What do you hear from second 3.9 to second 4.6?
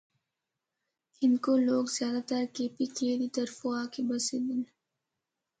بسے دے